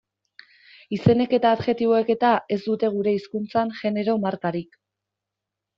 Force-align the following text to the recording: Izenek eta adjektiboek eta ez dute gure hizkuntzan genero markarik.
Izenek 0.97 1.35
eta 1.39 1.51
adjektiboek 1.57 2.09
eta 2.15 2.33
ez 2.57 2.59
dute 2.65 2.91
gure 2.97 3.17
hizkuntzan 3.19 3.77
genero 3.83 4.21
markarik. 4.27 4.85